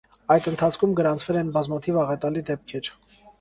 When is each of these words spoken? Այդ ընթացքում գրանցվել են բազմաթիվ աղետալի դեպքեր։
Այդ 0.35 0.45
ընթացքում 0.51 0.95
գրանցվել 0.99 1.39
են 1.43 1.51
բազմաթիվ 1.59 2.01
աղետալի 2.05 2.45
դեպքեր։ 2.49 2.91